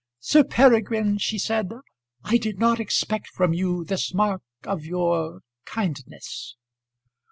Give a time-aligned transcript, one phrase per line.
[0.19, 1.69] "Sir Peregrine," she said,
[2.23, 6.55] "I did not expect from you this mark of your kindness."